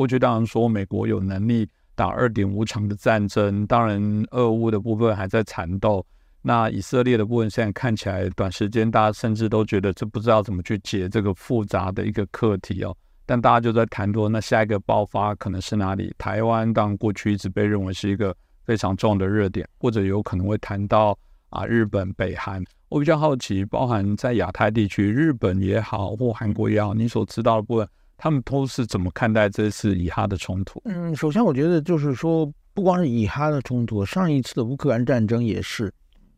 [0.00, 6.02] 过去当然说美国有能力打二点五场的战争，当然俄乌的部分还在缠斗。
[6.40, 12.96] 那以色列的部分现在看起来，短时间大家甚至都觉得这不知道怎么去解这个复杂的一个课题哦。
[13.26, 16.10] 但大家就在谈多，那下一个爆发可能是哪里？
[16.16, 21.14] 台湾当然过去一直被认为是一个非常重要的热点，或者有可能会谈到
[21.50, 22.64] 啊日本、北韩。
[22.88, 27.86] 我比较好奇，包含在亚太地区，日本也好，或韩国也好，你所知道的部分，
[28.22, 30.78] 他们都是怎么看待这次以哈的冲突？
[30.84, 32.44] 嗯，首先我觉得就是说，
[32.74, 35.90] 不光是以哈的冲突，上一次的乌克兰战争也是。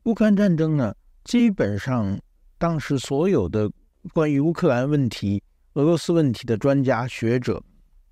[0.04, 0.94] 乌克兰战争呢，
[1.24, 2.16] 基本上
[2.56, 3.68] 当时所有的
[4.14, 5.42] 关于乌克兰问题、
[5.72, 7.60] 俄罗斯问题的专家学者，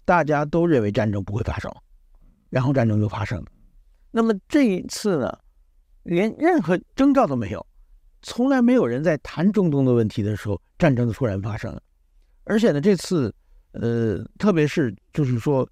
[0.04, 1.72] 大家都认为战争不会发生，
[2.48, 3.44] 然后战争就发生了。
[4.10, 5.32] 那么这一次呢，
[6.02, 7.64] 连任何征兆都没有，
[8.22, 11.80] 从来没有人在谈中东的问题的时候，战争就突然发生了。
[12.42, 13.32] 而且呢，这次，
[13.72, 15.68] 呃，特别是就是说，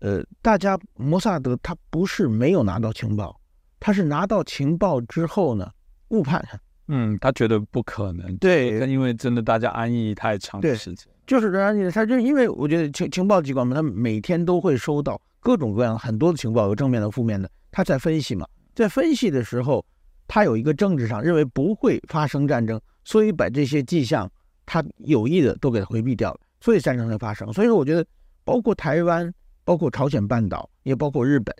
[0.00, 3.38] 呃，大家摩萨德他不是没有拿到情报。
[3.80, 5.68] 他是拿到情报之后呢，
[6.08, 6.40] 误判。
[6.86, 8.36] 嗯，他觉得不可能。
[8.36, 11.06] 对，因为真的大家安逸太长的时间。
[11.26, 17.50] 就是这样，他就因为我觉得情情报机关嘛，他每天都会收到各种各样很多的情报，有正面的、负面的。
[17.70, 19.84] 他在分析嘛，在分析的时候，
[20.28, 24.30] 他有一个政治上认为不会发生战争，所以把这些迹象
[24.66, 27.52] 他有意的都给回避掉了，所以战争才发生。
[27.52, 28.06] 所以说，我觉得
[28.44, 29.30] 包括台湾、
[29.64, 31.54] 包括朝鲜半岛，也包括日本。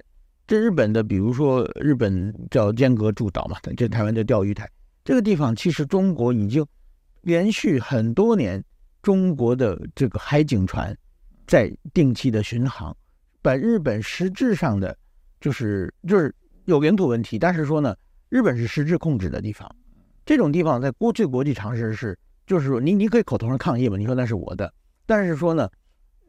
[0.46, 4.68] 这日本的，比如说日本叫间隔诸岛嘛，这台湾叫钓鱼台。
[5.04, 6.64] 这个地方其实中国已经
[7.22, 8.62] 连续很多年，
[9.02, 10.96] 中国的这个海警船
[11.46, 12.94] 在定期的巡航，
[13.40, 14.96] 把日本实质上的
[15.40, 16.34] 就是就是
[16.66, 17.96] 有领土问题，但是说呢，
[18.28, 19.68] 日本是实质控制的地方。
[20.26, 24.72] 这种地方在过去国际常识是，就是说你你可以口头上抗议嘛，你说那是我的，
[25.06, 25.68] 但是说呢，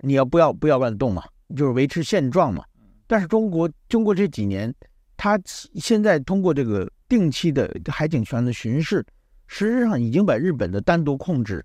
[0.01, 1.23] 你要不要不要乱动嘛，
[1.55, 2.63] 就是维持现状嘛。
[3.07, 4.73] 但是中国经过这几年，
[5.17, 5.39] 他
[5.75, 9.05] 现在通过这个定期的海警船的巡视，
[9.47, 11.63] 实际上已经把日本的单独控制，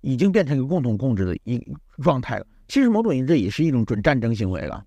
[0.00, 1.62] 已经变成一个共同控制的一
[2.02, 2.46] 状态了。
[2.66, 4.84] 其实某种意义这也是一种准战争行为了。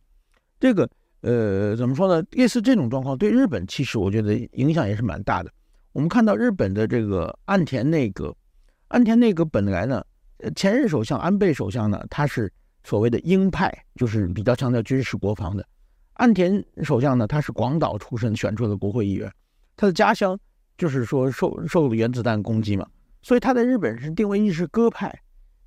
[0.59, 0.89] 这个
[1.21, 2.23] 呃怎么说呢？
[2.31, 5.51] 类似这种状况对日本其实我觉得影响也是蛮大的。
[5.93, 8.35] 我们看到日本的这个岸田内阁，
[8.89, 10.03] 岸田内阁本来呢，
[10.55, 12.51] 前任首相安倍首相呢，他是
[12.83, 15.65] 所谓的鹰派，就是比较强调军事国防的。
[16.13, 19.31] 岸田首相呢，他是广岛出身选出的国会议员，
[19.75, 20.39] 他的家乡
[20.77, 22.87] 就是说受受了原子弹攻击嘛，
[23.21, 25.13] 所以他在日本是定位一是鸽派。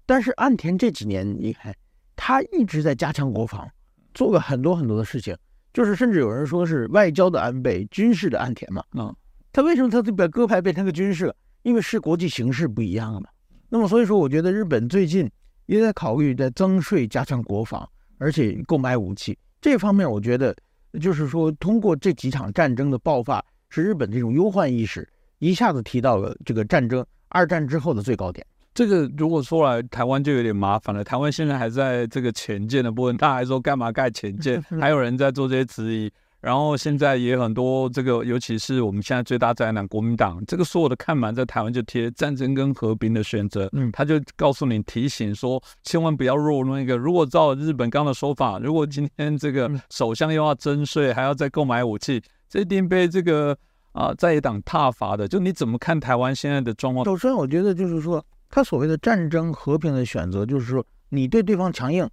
[0.07, 1.75] 但是岸田这几年，你看
[2.15, 3.69] 他一直在加强国防，
[4.13, 5.37] 做了很多很多的事情，
[5.73, 8.85] 就是甚至有人说是外交的安倍，军事的岸田嘛。
[8.93, 9.15] 嗯，
[9.53, 11.35] 他为什么他就把鸽派变成个军事？
[11.63, 13.29] 因为是国际形势不一样了嘛。
[13.75, 15.29] 那么所以说，我觉得日本最近
[15.67, 17.85] 也在考虑在增税、加强国防，
[18.19, 19.37] 而且购买武器。
[19.61, 20.55] 这方面，我觉得
[21.01, 25.09] 就是说，通过这几场战争的爆发，使日本这种忧患意识
[25.41, 28.47] 一下子提到了这个战争二战之后的最高点。
[28.75, 31.03] 这个如果说来台湾就有点麻烦了。
[31.03, 34.63] 台湾现在还在这个前舰的部分，他还说干嘛盖前舰？
[34.81, 36.09] 还有人在做这些质疑。
[36.45, 46.99] 然后现在也很多这个，尤其是我们现在最大灾难国民党，这个所有的看板在台湾就贴战争跟和平的选择，嗯，他就告诉你提醒说，千万不要入那个。
[46.99, 53.57] 如果照日本刚的说法，如果今天这个首相又要征税，还要再购买武器，这一定被这个
[53.93, 55.27] 啊在野党挞伐的。
[55.27, 57.07] 就你怎么看台湾现在的状况？
[57.07, 62.07] 首先，我觉得就是说，他所谓的战争和平的选择，就是说你对对方强硬，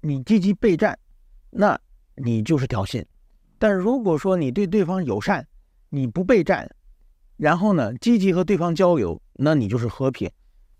[0.00, 0.98] 你积极备战，
[1.50, 1.78] 那
[2.16, 3.04] 你就是挑衅。
[3.62, 5.46] 但是如果说你对对方友善，
[5.90, 6.68] 你不备战，
[7.36, 10.28] 然后呢积极和对方交流，那你就是和平。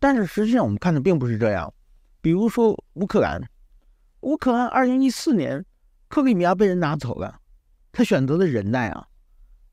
[0.01, 1.73] 但是实际上我们看的并不是这样。
[2.21, 3.41] 比如说乌克兰，
[4.23, 5.65] 乌克兰二零一四年
[6.09, 7.39] 克里米亚被人拿走了，
[7.93, 9.07] 他选择了忍耐啊，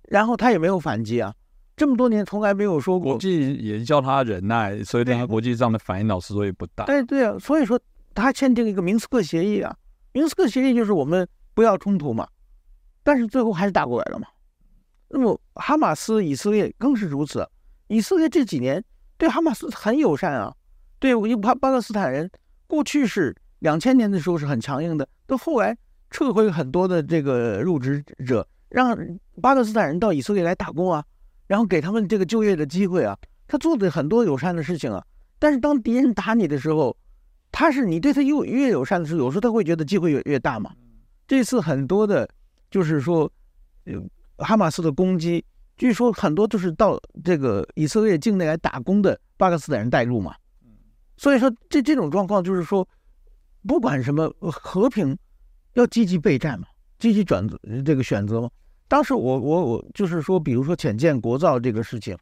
[0.04, 1.34] 然后他也没有反击啊，
[1.76, 3.14] 这么多年从来没有说过。
[3.14, 6.84] 国际也叫他忍耐，所以他国际上的反应老师说也不大。
[6.84, 7.82] 哎，对啊，所以说
[8.14, 9.76] 他签订一个明斯克协议啊，
[10.12, 12.28] 明斯克协议就是我们不要冲突嘛。
[13.10, 14.28] 但是最后还是打过来了嘛？
[15.08, 17.44] 那么哈马斯、以色列更是如此。
[17.88, 18.86] 以色列这几年
[19.18, 20.56] 对哈马斯很友善啊，
[21.00, 22.30] 对巴巴勒斯坦人
[22.68, 25.76] 过去是两千年的时候是很强硬的，到后来
[26.12, 28.96] 撤回很多的这个入职者，让
[29.42, 31.04] 巴勒斯坦人到以色列来打工啊，
[31.48, 33.18] 然后给他们这个就业的机会啊，
[33.48, 35.04] 他做的很多友善的事情啊。
[35.40, 36.96] 但是当敌人打你的时候，
[37.52, 40.72] 他是你对他越越友善的时候，有时候他会觉得机会越越大嘛。
[41.28, 42.30] 这次很多的。
[42.70, 43.32] 就是说，
[44.38, 45.44] 哈马斯的攻击，
[45.78, 50.36] 据说很多都是到这个以色列境内来打工的巴勒斯坦人带路嘛。
[51.18, 52.88] 所以说这这种状况就是说，
[53.68, 55.18] 不管什么和平，
[55.74, 56.68] 要积极备战嘛，
[56.98, 57.46] 积极转
[57.84, 58.50] 这个选择嘛。
[58.88, 62.18] 当时我我我就是说，比如说浅见国造这个事情，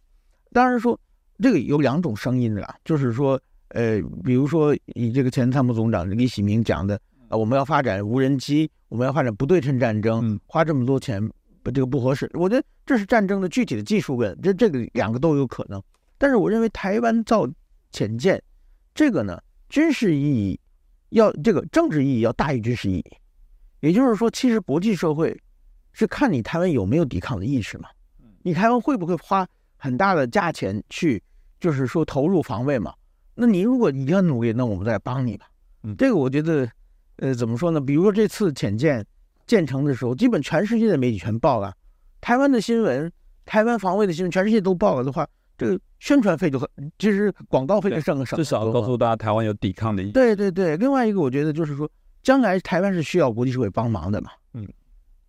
[0.52, 1.00] 当然说
[1.40, 3.40] 这个有两种声音的啦，就是说，
[3.70, 7.00] 呃，比如说以这个前参谋总长李喜明讲的，
[7.30, 11.30] 啊，我们要发展无人机，我们要发展不对称战争，花这么多钱，
[11.66, 12.30] 这个不合适。
[12.34, 15.82] 我觉得这是战争的具体的技术问，这这个两个都有可能。
[16.18, 17.48] 但是我认为台湾造
[17.92, 18.42] 潜舰，
[18.96, 20.60] 这个呢，军事意义
[21.10, 23.06] 要这个政治意义要大于军事意义。
[23.82, 25.40] 也就是说，其实国际社会
[25.92, 27.90] 是看你台湾有没有抵抗的意识嘛，
[28.42, 31.22] 你台湾会不会花很大的价钱去，
[31.60, 32.94] 就是说投入防卫嘛？
[33.36, 35.46] 那你如果你要努力，那我们再帮你吧。
[35.96, 36.68] 这个我觉得，
[37.18, 37.80] 呃，怎么说呢？
[37.80, 39.06] 比如说这次潜舰
[39.46, 41.74] 建成的时候，基本全世界的媒体全报了，
[42.22, 43.12] 台湾的新闻、
[43.46, 45.28] 台湾防卫的新闻，全世界都报了的话。
[45.60, 46.70] 这个宣传费就很，
[47.00, 48.38] 其实广告费就省省。
[48.38, 50.12] 至少告诉大家台湾有抵抗的意。
[50.12, 51.90] 对对对，另外一个我觉得就是说，
[52.22, 54.30] 将来台湾是需要国际社会帮忙的嘛。
[54.54, 54.68] 嗯，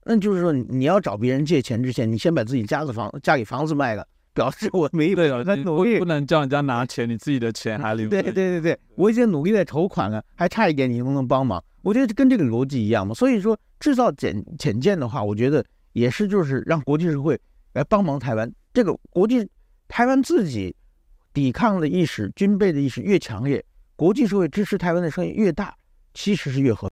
[0.04, 4.06] 那就是说你要找别人借钱之前，你先把自己家的房家里房子卖了，
[4.38, 8.08] 表示我没对啊，努力不能叫人家拿钱，你自己的钱还留。
[8.08, 11.62] 对对对对，我已经努力在筹款了，还差一点你能不能帮忙？
[11.82, 13.12] 我觉得跟这个逻辑一样嘛。
[13.12, 17.36] 所以说制造潜潜舰的话，我觉得也是就是让国际社会
[17.72, 19.48] 来帮忙台湾这个国际。
[19.90, 20.76] 台湾自己
[21.32, 23.64] 抵抗的意识、军备的意识越强烈，
[23.96, 25.74] 国际社会支持台湾的声音越大，
[26.12, 26.86] 其实是越合。